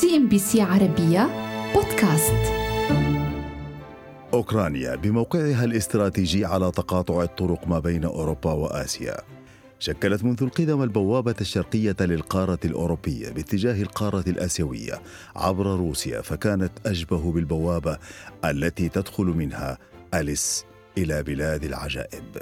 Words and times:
CNBC 0.00 0.62
عربية 0.62 1.28
بودكاست. 1.74 2.52
أوكرانيا 4.32 4.94
بموقعها 4.94 5.64
الاستراتيجي 5.64 6.44
على 6.44 6.70
تقاطع 6.70 7.22
الطرق 7.22 7.68
ما 7.68 7.78
بين 7.78 8.04
أوروبا 8.04 8.52
وآسيا. 8.52 9.16
شكلت 9.78 10.24
منذ 10.24 10.42
القدم 10.42 10.82
البوابة 10.82 11.34
الشرقية 11.40 11.96
للقارة 12.00 12.58
الأوروبية 12.64 13.30
باتجاه 13.30 13.82
القارة 13.82 14.24
الآسيوية 14.26 15.02
عبر 15.36 15.66
روسيا 15.66 16.20
فكانت 16.20 16.72
أشبه 16.86 17.32
بالبوابة 17.32 17.98
التي 18.44 18.88
تدخل 18.88 19.24
منها 19.24 19.78
أليس 20.14 20.64
إلى 20.98 21.22
بلاد 21.22 21.64
العجائب. 21.64 22.38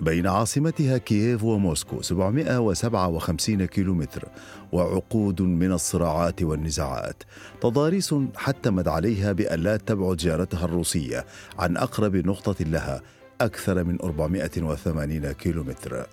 بين 0.00 0.26
عاصمتها 0.26 0.98
كييف 0.98 1.44
وموسكو 1.44 2.02
757 2.02 3.64
كيلومتر 3.66 4.28
وعقود 4.72 5.42
من 5.42 5.72
الصراعات 5.72 6.42
والنزاعات. 6.42 7.22
تضاريس 7.60 8.14
حتمت 8.36 8.88
عليها 8.88 9.32
بأن 9.32 9.60
لا 9.60 9.76
تبعد 9.76 10.16
جارتها 10.16 10.64
الروسية 10.64 11.26
عن 11.58 11.76
أقرب 11.76 12.16
نقطة 12.16 12.64
لها 12.64 13.02
أكثر 13.40 13.84
من 13.84 13.98
480 14.02 15.32
كيلومتر. 15.32 16.06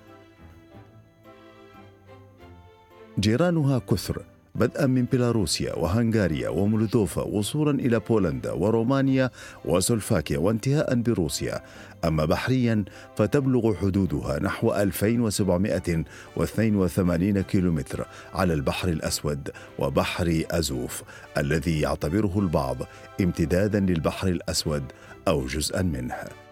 جيرانها 3.20 3.80
كثر 3.80 4.22
بدءا 4.56 4.86
من 4.86 5.06
بيلاروسيا 5.06 5.76
وهنغاريا 5.76 6.50
ومولدوفا 6.50 7.22
وصولا 7.22 7.80
إلى 7.80 8.00
بولندا 8.00 8.52
ورومانيا 8.52 9.30
وسلوفاكيا 9.66 10.38
وانتهاء 10.38 10.96
بروسيا. 10.96 11.62
أما 12.06 12.26
بحريا 12.26 12.86
فتبلغ 13.18 13.76
حدودها 13.76 14.40
نحو 14.40 14.74
2782 14.74 17.42
كيلومتر 17.42 18.06
على 18.34 18.54
البحر 18.54 18.90
الأسود 18.90 19.50
وبحر 19.80 20.44
أزوف 20.52 21.04
الذي 21.38 21.82
يعتبره 21.82 22.40
البعض 22.40 22.78
امتدادا 23.22 23.80
للبحر 23.80 24.28
الأسود 24.28 24.84
أو 25.28 25.46
جزءا 25.46 25.82
منه. 25.82 26.45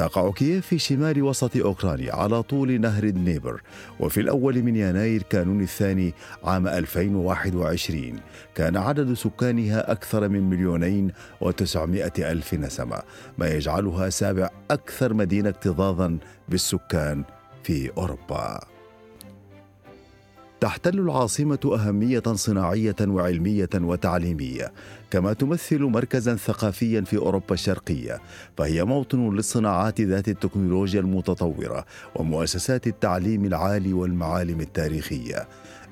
تقع 0.00 0.32
كييف 0.32 0.66
في 0.66 0.78
شمال 0.78 1.22
وسط 1.22 1.56
أوكرانيا 1.56 2.14
على 2.14 2.42
طول 2.42 2.80
نهر 2.80 3.04
النيبر 3.04 3.62
وفي 4.00 4.20
الأول 4.20 4.62
من 4.62 4.76
يناير 4.76 5.22
كانون 5.22 5.60
الثاني 5.62 6.14
عام 6.44 6.68
2021 6.68 8.20
كان 8.54 8.76
عدد 8.76 9.14
سكانها 9.14 9.92
أكثر 9.92 10.28
من 10.28 10.50
مليونين 10.50 11.12
وتسعمائة 11.40 12.32
ألف 12.32 12.54
نسمة 12.54 13.02
ما 13.38 13.48
يجعلها 13.48 14.10
سابع 14.10 14.50
أكثر 14.70 15.14
مدينة 15.14 15.48
اكتظاظا 15.48 16.18
بالسكان 16.48 17.24
في 17.62 17.90
أوروبا. 17.96 18.69
تحتل 20.60 20.98
العاصمة 20.98 21.58
أهمية 21.64 22.22
صناعية 22.32 22.96
وعلمية 23.00 23.68
وتعليمية، 23.74 24.72
كما 25.10 25.32
تمثل 25.32 25.82
مركزا 25.82 26.36
ثقافيا 26.36 27.00
في 27.00 27.16
أوروبا 27.16 27.54
الشرقية، 27.54 28.20
فهي 28.56 28.84
موطن 28.84 29.34
للصناعات 29.34 30.00
ذات 30.00 30.28
التكنولوجيا 30.28 31.00
المتطورة 31.00 31.84
ومؤسسات 32.16 32.86
التعليم 32.86 33.44
العالي 33.44 33.92
والمعالم 33.92 34.60
التاريخية. 34.60 35.48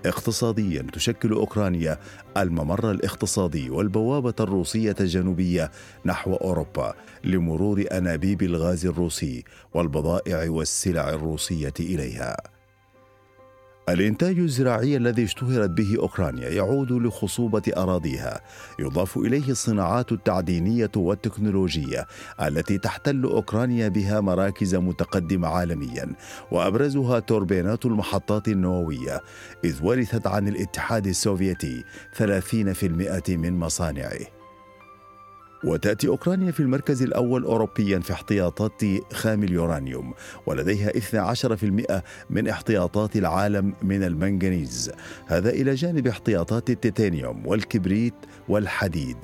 اقتصاديا 0.07 0.87
تشكل 0.93 1.33
أوكرانيا 1.33 1.99
الممر 2.37 2.91
الاقتصادي 2.91 3.71
والبوابة 3.71 4.35
الروسية 4.41 4.97
الجنوبية 5.01 5.71
نحو 6.07 6.35
أوروبا 6.35 6.95
لمرور 7.25 7.85
أنابيب 7.93 8.43
الغاز 8.43 8.87
الروسي 8.87 9.45
والبضائع 9.75 10.51
والسلع 10.51 11.11
الروسية 11.11 11.75
إليها 11.81 12.58
الإنتاج 13.89 14.39
الزراعي 14.39 14.97
الذي 14.97 15.25
اشتهرت 15.25 15.71
به 15.71 15.97
أوكرانيا 15.99 16.49
يعود 16.49 16.93
لخصوبة 16.93 17.63
أراضيها. 17.77 18.41
يضاف 18.79 19.19
إليه 19.19 19.49
الصناعات 19.49 20.13
التعدينية 20.13 20.91
والتكنولوجية 20.97 22.07
التي 22.43 22.79
تحتل 22.79 23.25
أوكرانيا 23.25 23.89
بها 23.89 24.21
مراكز 24.21 24.75
متقدمة 24.75 25.49
عالميا 25.49 26.15
وأبرزها 26.51 27.19
توربينات 27.19 27.87
المحطات 27.87 28.49
النووية 28.49 29.21
إذ 29.65 29.83
ورثت 29.83 30.27
عن 30.27 30.49
الاتحاد 30.49 31.07
السوفيتي 31.07 31.85
30% 32.19 33.29
من 33.29 33.59
مصانعه. 33.59 34.38
وتأتي 35.65 36.09
أوكرانيا 36.09 36.51
في 36.51 36.61
المركز 36.61 37.03
الأول 37.03 37.45
أوروبيا 37.45 37.99
في 37.99 38.13
احتياطات 38.13 38.83
خام 39.13 39.43
اليورانيوم 39.43 40.15
ولديها 40.47 40.91
12% 40.91 42.03
من 42.31 42.49
احتياطات 42.49 43.17
العالم 43.17 43.75
من 43.83 44.03
المنغنيز. 44.03 44.91
هذا 45.27 45.51
إلى 45.51 45.75
جانب 45.75 46.07
احتياطات 46.07 46.71
التيتانيوم 46.71 47.47
والكبريت 47.47 48.15
والحديد. 48.49 49.17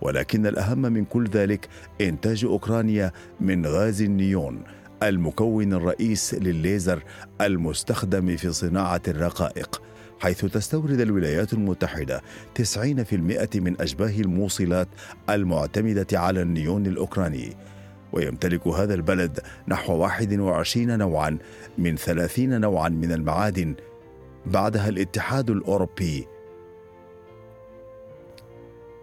ولكن 0.00 0.46
الأهم 0.46 0.82
من 0.82 1.04
كل 1.04 1.24
ذلك 1.28 1.68
إنتاج 2.00 2.44
أوكرانيا 2.44 3.12
من 3.40 3.66
غاز 3.66 4.02
النيون 4.02 4.62
المكون 5.02 5.72
الرئيس 5.72 6.34
للليزر 6.34 7.02
المستخدم 7.40 8.36
في 8.36 8.52
صناعة 8.52 9.02
الرقائق. 9.08 9.89
حيث 10.20 10.44
تستورد 10.44 11.00
الولايات 11.00 11.52
المتحدة 11.52 12.22
90% 12.54 12.64
من 13.54 13.80
أشباه 13.80 14.20
الموصلات 14.20 14.88
المعتمدة 15.30 16.06
على 16.12 16.42
النيون 16.42 16.86
الأوكراني. 16.86 17.56
ويمتلك 18.12 18.66
هذا 18.66 18.94
البلد 18.94 19.40
نحو 19.68 19.96
21 19.96 20.98
نوعا 20.98 21.38
من 21.78 21.96
30 21.96 22.60
نوعا 22.60 22.88
من 22.88 23.12
المعادن. 23.12 23.74
بعدها 24.46 24.88
الاتحاد 24.88 25.50
الأوروبي. 25.50 26.26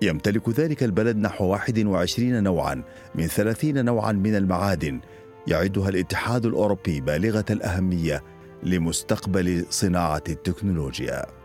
يمتلك 0.02 0.50
ذلك 0.50 0.84
البلد 0.84 1.18
نحو 1.18 1.46
21 1.46 2.44
نوعا 2.44 2.84
من 3.16 3.28
30 3.28 3.86
نوعا 3.86 4.12
من 4.12 4.36
المعادن. 4.36 5.00
يعدها 5.48 5.90
الاتحاد 5.90 6.46
الأوروبي 6.46 7.02
بالغة 7.02 7.46
الأهمية 7.50 8.24
لمستقبل 8.64 9.66
صناعة 9.70 10.24
التكنولوجيا. 10.30 11.37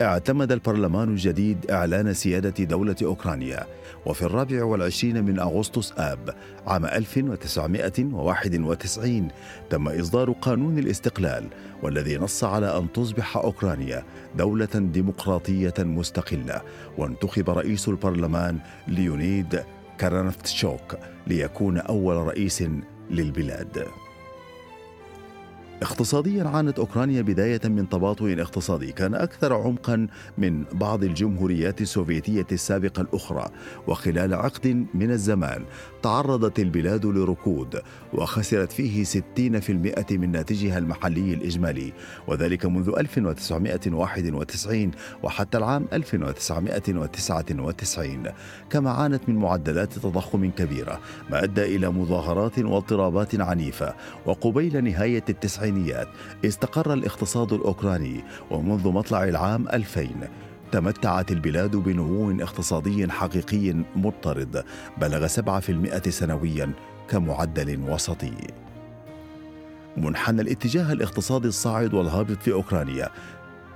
اعتمد 0.00 0.52
البرلمان 0.52 1.08
الجديد 1.08 1.70
إعلان 1.70 2.14
سيادة 2.14 2.64
دولة 2.64 2.96
أوكرانيا 3.02 3.66
وفي 4.06 4.22
الرابع 4.22 4.64
والعشرين 4.64 5.24
من 5.24 5.38
أغسطس 5.38 5.92
آب 5.98 6.34
عام 6.66 6.86
1991 6.86 9.28
تم 9.70 9.88
إصدار 9.88 10.32
قانون 10.32 10.78
الاستقلال 10.78 11.48
والذي 11.82 12.18
نص 12.18 12.44
على 12.44 12.78
أن 12.78 12.92
تصبح 12.92 13.36
أوكرانيا 13.36 14.02
دولة 14.36 14.68
ديمقراطية 14.74 15.74
مستقلة 15.78 16.62
وانتخب 16.98 17.50
رئيس 17.50 17.88
البرلمان 17.88 18.58
ليونيد 18.88 19.62
كرانفتشوك 20.00 20.96
ليكون 21.26 21.78
أول 21.78 22.16
رئيس 22.16 22.64
للبلاد. 23.10 23.86
اقتصاديا 25.82 26.44
عانت 26.44 26.78
أوكرانيا 26.78 27.22
بداية 27.22 27.60
من 27.64 27.88
تباطؤ 27.88 28.40
اقتصادي 28.40 28.92
كان 28.92 29.14
أكثر 29.14 29.54
عمقا 29.54 30.06
من 30.38 30.64
بعض 30.72 31.04
الجمهوريات 31.04 31.80
السوفيتية 31.80 32.46
السابقة 32.52 33.00
الأخرى 33.00 33.48
وخلال 33.86 34.34
عقد 34.34 34.86
من 34.94 35.10
الزمان 35.10 35.64
تعرضت 36.02 36.58
البلاد 36.58 37.06
لركود 37.06 37.80
وخسرت 38.12 38.72
فيه 38.72 39.04
60% 39.04 39.16
من 40.10 40.32
ناتجها 40.32 40.78
المحلي 40.78 41.34
الإجمالي 41.34 41.92
وذلك 42.26 42.66
منذ 42.66 42.92
1991 42.98 44.90
وحتى 45.22 45.58
العام 45.58 45.86
1999 45.92 48.22
كما 48.70 48.90
عانت 48.90 49.28
من 49.28 49.36
معدلات 49.36 49.92
تضخم 49.92 50.50
كبيرة 50.50 51.00
ما 51.30 51.44
أدى 51.44 51.76
إلى 51.76 51.90
مظاهرات 51.90 52.58
واضطرابات 52.58 53.40
عنيفة 53.40 53.94
وقبيل 54.26 54.84
نهاية 54.84 55.24
التسعينيات 55.72 56.08
استقر 56.44 56.92
الاقتصاد 56.92 57.52
الأوكراني 57.52 58.24
ومنذ 58.50 58.88
مطلع 58.88 59.24
العام 59.24 59.68
2000 59.68 60.08
تمتعت 60.72 61.32
البلاد 61.32 61.76
بنمو 61.76 62.30
اقتصادي 62.42 63.10
حقيقي 63.10 63.84
مضطرد. 63.96 64.64
بلغ 65.00 65.26
7% 65.26 66.10
سنويا 66.10 66.72
كمعدل 67.08 67.80
وسطي. 67.90 68.34
منحنى 69.96 70.42
الاتجاه 70.42 70.92
الاقتصادي 70.92 71.48
الصاعد 71.48 71.94
والهابط 71.94 72.42
في 72.42 72.52
أوكرانيا. 72.52 73.08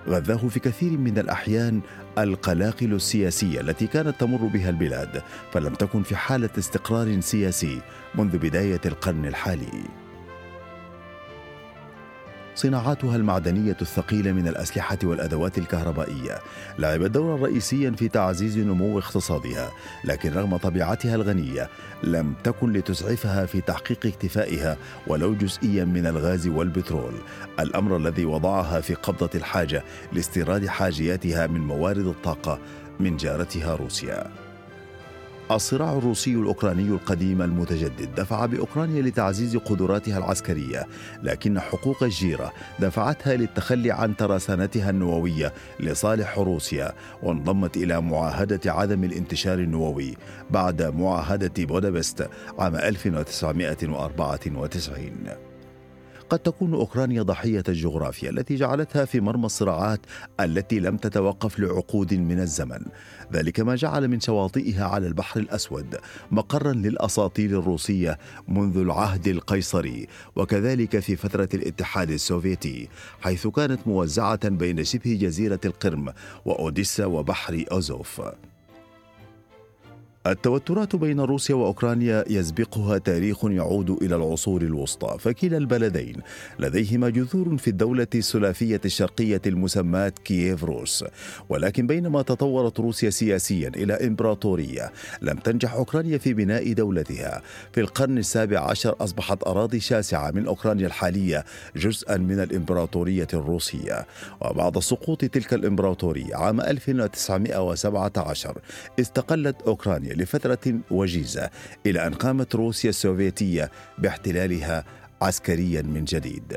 غذاه 0.08 0.48
في 0.48 0.60
كثير 0.60 0.98
من 0.98 1.18
الأحيان 1.18 1.80
القلاقل 2.18 2.92
السياسيه 2.92 3.60
التي 3.60 3.86
كانت 3.86 4.20
تمر 4.20 4.46
بها 4.46 4.70
البلاد 4.70 5.22
فلم 5.52 5.74
تكن 5.74 6.02
في 6.02 6.16
حالة 6.16 6.50
استقرار 6.58 7.20
سياسي 7.20 7.80
منذ 8.14 8.38
بداية 8.38 8.80
القرن 8.86 9.26
الحالي. 9.26 10.05
صناعاتها 12.56 13.16
المعدنية 13.16 13.76
الثقيلة 13.80 14.32
من 14.32 14.48
الأسلحة 14.48 14.98
والأدوات 15.04 15.58
الكهربائية 15.58 16.38
لعبت 16.78 17.10
دورا 17.10 17.36
رئيسيا 17.36 17.90
في 17.90 18.08
تعزيز 18.08 18.58
نمو 18.58 18.98
اقتصادها 18.98 19.70
لكن 20.04 20.32
رغم 20.32 20.56
طبيعتها 20.56 21.14
الغنية 21.14 21.68
لم 22.02 22.34
تكن 22.44 22.72
لتسعفها 22.72 23.46
في 23.46 23.60
تحقيق 23.60 24.06
اكتفائها 24.06 24.76
ولو 25.06 25.34
جزئيا 25.34 25.84
من 25.84 26.06
الغاز 26.06 26.46
والبترول. 26.48 27.14
الأمر 27.60 27.96
الذي 27.96 28.24
وضعها 28.24 28.80
في 28.80 28.94
قبضة 28.94 29.30
الحاجة 29.34 29.84
لاستيراد 30.12 30.66
حاجياتها 30.66 31.46
من 31.46 31.60
موارد 31.60 32.06
الطاقة 32.06 32.58
من 33.00 33.16
جارتها 33.16 33.74
روسيا. 33.74 34.45
الصراع 35.50 35.92
الروسي 35.92 36.34
الأوكراني 36.34 36.88
القديم 36.88 37.42
المتجدد 37.42 38.14
دفع 38.14 38.46
بأوكرانيا 38.46 39.02
لتعزيز 39.02 39.56
قدراتها 39.56 40.18
العسكرية 40.18 40.86
لكن 41.22 41.60
حقوق 41.60 42.02
الجيرة 42.02 42.52
دفعتها 42.78 43.36
للتخلي 43.36 43.90
عن 43.90 44.16
ترسانتها 44.16 44.90
النووية 44.90 45.52
لصالح 45.80 46.38
روسيا 46.38 46.92
وانضمت 47.22 47.76
إلى 47.76 48.00
معاهدة 48.00 48.72
عدم 48.72 49.04
الانتشار 49.04 49.58
النووي 49.58 50.16
بعد 50.50 50.82
معاهدة 50.82 51.64
بودابست 51.64 52.28
عام 52.58 52.76
1994 52.76 55.45
قد 56.30 56.38
تكون 56.38 56.74
أوكرانيا 56.74 57.22
ضحية 57.22 57.62
الجغرافيا 57.68 58.30
التي 58.30 58.56
جعلتها 58.56 59.04
في 59.04 59.20
مرمى 59.20 59.46
الصراعات 59.46 60.00
التي 60.40 60.80
لم 60.80 60.96
تتوقف 60.96 61.58
لعقود 61.58 62.14
من 62.14 62.40
الزمن. 62.40 62.80
ذلك 63.32 63.60
ما 63.60 63.74
جعل 63.74 64.08
من 64.08 64.20
شواطئها 64.20 64.84
على 64.84 65.06
البحر 65.06 65.40
الأسود 65.40 65.96
مقرا 66.30 66.72
للاساطيل 66.72 67.54
الروسية 67.54 68.18
منذ 68.48 68.76
العهد 68.76 69.28
القيصري 69.28 70.06
وكذلك 70.36 70.98
في 70.98 71.16
فترة 71.16 71.48
الاتحاد 71.54 72.10
السوفيتي 72.10 72.88
حيث 73.20 73.46
كانت 73.46 73.80
موزعة 73.86 74.48
بين 74.48 74.84
شبه 74.84 75.18
جزيرة 75.20 75.60
القرم 75.64 76.12
وأوديسا 76.44 77.06
وبحر 77.06 77.64
أوزوف. 77.72 78.22
التوترات 80.30 80.96
بين 80.96 81.20
روسيا 81.20 81.54
وأوكرانيا 81.54 82.24
يسبقها 82.30 82.98
تاريخ 82.98 83.44
يعود 83.44 83.90
إلى 83.90 84.16
العصور 84.16 84.62
الوسطى. 84.62 85.16
فكلا 85.18 85.56
البلدين 85.56 86.16
لديهما 86.58 87.08
جذور 87.08 87.56
في 87.56 87.68
الدولة 87.68 88.06
السلافيه 88.14 88.80
الشرقية 88.84 89.40
المسماة 89.46 90.12
كييف 90.24 90.64
روس. 90.64 91.04
ولكن 91.48 91.86
بينما 91.86 92.22
تطورت 92.22 92.80
روسيا 92.80 93.10
سياسيا 93.10 93.68
إلى 93.68 93.92
إمبراطورية 93.94 94.92
لم 95.22 95.36
تنجح 95.36 95.74
أوكرانيا 95.74 96.18
في 96.18 96.34
بناء 96.34 96.72
دولتها. 96.72 97.42
في 97.72 97.80
القرن 97.80 98.18
السابع 98.18 98.60
عشر 98.70 98.94
أصبحت 99.00 99.46
أراضي 99.46 99.80
شاسعة 99.80 100.30
من 100.30 100.46
أوكرانيا 100.46 100.86
الحالية 100.86 101.44
جزءا 101.76 102.16
من 102.16 102.40
الإمبراطورية 102.40 103.28
الروسية. 103.34 104.06
وبعد 104.40 104.78
سقوط 104.78 105.24
تلك 105.24 105.54
الإمبراطورية 105.54 106.36
عام 106.36 106.60
1917 106.60 108.58
استقلت 109.00 109.62
أوكرانيا 109.62 110.15
لفترة 110.16 110.74
وجيزة 110.90 111.50
إلى 111.86 112.06
أن 112.06 112.14
قامت 112.14 112.54
روسيا 112.54 112.90
السوفيتية 112.90 113.70
باحتلالها 113.98 114.84
عسكريا 115.22 115.82
من 115.82 116.04
جديد. 116.04 116.56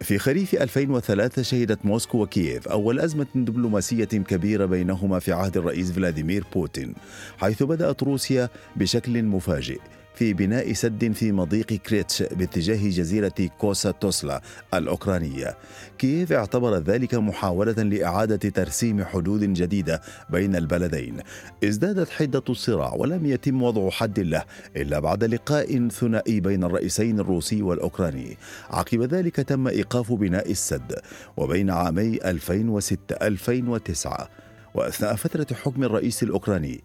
في 0.00 0.18
خريف 0.18 0.54
2003 0.54 1.42
شهدت 1.42 1.86
موسكو 1.86 2.22
وكييف 2.22 2.68
أول 2.68 3.00
أزمة 3.00 3.26
دبلوماسية 3.34 4.04
كبيرة 4.04 4.66
بينهما 4.66 5.18
في 5.18 5.32
عهد 5.32 5.56
الرئيس 5.56 5.92
فلاديمير 5.92 6.44
بوتين 6.54 6.94
حيث 7.38 7.62
بدأت 7.62 8.02
روسيا 8.02 8.48
بشكل 8.76 9.22
مفاجئ 9.22 9.78
في 10.18 10.32
بناء 10.32 10.72
سد 10.72 11.12
في 11.12 11.32
مضيق 11.32 11.66
كيرتش 11.66 12.22
باتجاه 12.22 12.90
جزيرة 12.90 13.32
كوسا 13.58 13.90
توزلا 13.90 14.42
الأوكرانية. 14.74 15.56
كييف 15.98 16.32
اعتبر 16.32 16.78
ذلك 16.78 17.14
محاولة 17.14 17.72
لإعادة 17.72 18.50
ترسيم 18.50 19.04
حدود 19.04 19.40
جديدة 19.40 20.00
بين 20.30 20.56
البلدين؟ 20.56 21.16
ازدادت 21.64 22.10
حدة 22.10 22.42
الصراع 22.48 22.94
ولم 22.94 23.26
يتم 23.26 23.62
وضع 23.62 23.90
حد 23.90 24.20
له 24.20 24.44
إلا 24.76 24.98
بعد 24.98 25.24
لقاء 25.24 25.88
ثنائي 25.88 26.40
بين 26.40 26.64
الرئيسين 26.64 27.20
الروسي 27.20 27.62
والأوكراني. 27.62 28.36
عقب 28.70 29.02
ذلك 29.02 29.36
تم 29.36 29.68
إيقاف 29.68 30.12
بناء 30.12 30.50
السد 30.50 30.94
وبين 31.36 31.70
عامي 31.70 32.16
2006-2009 32.16 34.28
وأثناء 34.74 35.14
فترة 35.14 35.46
حكم 35.54 35.84
الرئيس 35.84 36.22
الأوكراني 36.22 36.80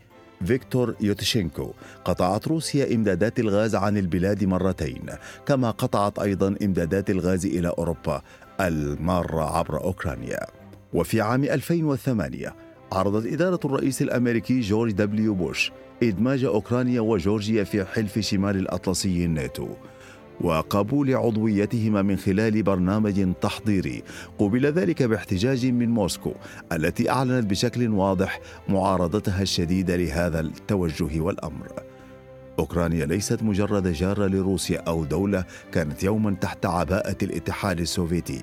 فيكتور 0.45 0.95
يوشينكو 1.01 1.74
قطعت 2.06 2.47
روسيا 2.47 2.95
إمدادات 2.95 3.39
الغاز 3.39 3.75
عن 3.75 3.98
البلاد 3.98 4.43
مرتين 4.43 5.05
كما 5.46 5.72
قطعت 5.72 6.19
أيضا 6.19 6.55
إمدادات 6.62 7.10
الغاز 7.10 7.46
إلى 7.46 7.67
أوروبا 7.67 8.22
المارة 8.62 9.58
عبر 9.58 9.84
أوكرانيا. 9.84 10.48
وفي 10.93 11.22
عام 11.22 11.43
2008 11.43 12.55
عرضت 12.91 13.34
إدارة 13.34 13.60
الرئيس 13.65 14.01
الأمريكي 14.01 14.60
جورج 14.60 14.91
دبليو 14.91 15.34
بوش 15.34 15.72
إدماج 16.03 16.43
أوكرانيا 16.43 17.01
وجورجيا 17.01 17.63
في 17.63 17.86
حلف 17.86 18.19
شمال 18.19 18.55
الأطلسي 18.55 19.25
الناتو. 19.25 19.67
وقبول 20.42 21.16
عضويتهما 21.16 22.02
من 22.02 22.18
خلال 22.18 22.63
برنامج 22.63 23.34
تحضيري. 23.42 24.04
قوبل 24.40 24.66
ذلك 24.66 25.04
باحتجاج 25.04 25.66
من 25.66 25.90
موسكو 25.90 26.34
التي 26.72 27.10
أعلنت 27.10 27.46
بشكل 27.46 27.90
واضح 27.90 28.40
معارضتها 28.70 29.42
الشديدة 29.42 29.96
لهذا 29.96 30.40
التوجه 30.40 31.22
والأمر. 31.22 31.92
أوكرانيا 32.60 33.05
ليست 33.05 33.43
مجرد 33.43 33.88
جارة 33.88 34.27
لروسيا 34.27 34.79
أو 34.79 35.05
دولة 35.05 35.45
كانت 35.72 36.03
يوما 36.03 36.36
تحت 36.41 36.65
عباءة 36.65 37.17
الاتحاد 37.24 37.79
السوفيتي 37.79 38.41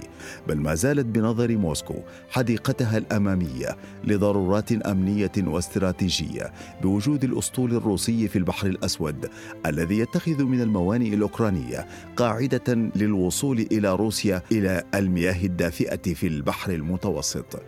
بل 0.49 0.57
ما 0.57 0.75
زالت 0.75 1.07
بنظر 1.07 1.57
موسكو 1.57 1.95
حديقتها 2.31 2.99
الأمامية 2.99 3.77
لضرورات 4.05 4.73
أمنية 4.73 5.33
واستراتيجية 5.39 6.53
بوجود 6.83 7.25
الأسطول 7.25 7.75
الروسي 7.75 8.29
في 8.29 8.39
البحر 8.39 8.67
الأسود 8.67 9.31
الذي 9.67 9.99
يتخذ 9.99 10.45
من 10.45 10.61
الموانئ 10.61 11.15
الأوكرانية 11.15 11.87
قاعدة 12.17 12.75
للوصول 12.97 13.67
إلى 13.73 13.95
روسيا 13.95 14.43
إلى 14.53 14.83
المياه 14.95 15.45
الدافئة 15.45 16.15
في 16.15 16.27
البحر 16.27 16.73
المتوسط. 16.73 17.63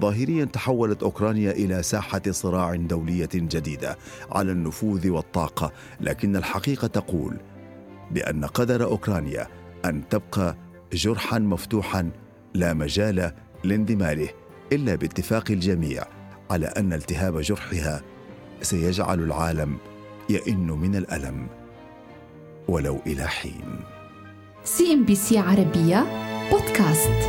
ظاهريا 0.00 0.44
تحولت 0.44 1.02
أوكرانيا 1.02 1.50
إلى 1.50 1.82
ساحة 1.82 2.22
صراع 2.30 2.74
دولية 2.74 3.28
جديدة 3.34 3.98
على 4.32 4.52
النفوذ 4.52 5.08
والطاقة 5.08 5.72
لكن 6.00 6.36
الحقيقة 6.36 6.86
تقول 6.86 7.36
بأن 8.10 8.44
قدر 8.44 8.84
أوكرانيا 8.84 9.46
أن 9.84 10.08
تبقى 10.08 10.56
جرحا 10.92 11.38
مفتوحا 11.38 12.10
لا 12.54 12.74
مجال 12.74 13.32
لاندماله 13.64 14.28
إلا 14.72 14.94
باتفاق 14.94 15.50
الجميع 15.50 16.04
على 16.50 16.66
أن 16.66 16.92
التهاب 16.92 17.40
جرحها 17.40 18.02
سيجعل 18.62 19.20
العالم 19.22 19.76
يئن 20.30 20.70
من 20.70 20.96
الألم 20.96 21.46
ولو 22.68 22.98
إلى 23.06 23.26
حين. 23.26 23.80
CNBC 24.64 25.38
عربية 25.38 26.06
بودكاست. 26.50 27.28